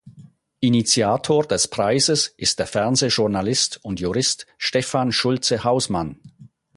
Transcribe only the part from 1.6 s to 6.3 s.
Preises ist der Fernsehjournalist und Jurist Stefan Schulze-Hausmann.